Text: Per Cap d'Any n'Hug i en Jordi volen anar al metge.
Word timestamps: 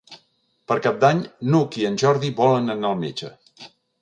Per 0.71 0.77
Cap 0.85 0.97
d'Any 1.03 1.21
n'Hug 1.51 1.77
i 1.83 1.85
en 1.91 2.01
Jordi 2.05 2.33
volen 2.43 2.77
anar 2.79 2.93
al 2.95 3.01
metge. 3.05 3.33